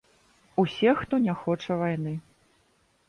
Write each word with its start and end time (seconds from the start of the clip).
Усе, 0.63 0.89
хто 1.03 1.19
не 1.25 1.35
хоча 1.43 1.79
вайны. 1.83 2.17